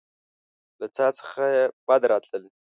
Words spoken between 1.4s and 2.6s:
يې بد راتلل.